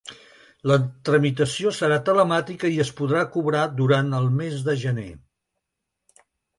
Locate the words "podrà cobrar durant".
3.03-4.13